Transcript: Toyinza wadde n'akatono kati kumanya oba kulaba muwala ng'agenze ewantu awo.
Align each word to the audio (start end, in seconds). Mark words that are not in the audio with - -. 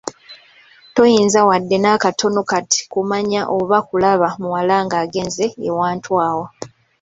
Toyinza 0.95 1.39
wadde 1.49 1.77
n'akatono 1.79 2.41
kati 2.51 2.79
kumanya 2.91 3.41
oba 3.57 3.77
kulaba 3.87 4.27
muwala 4.41 4.75
ng'agenze 4.85 5.45
ewantu 5.69 6.11
awo. 6.27 6.45